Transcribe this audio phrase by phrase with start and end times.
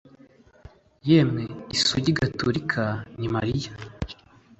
[1.07, 1.43] Yemwe
[1.75, 2.83] isugi gatolika
[3.19, 3.71] ni Mariya